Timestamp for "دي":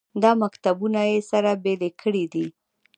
2.33-2.45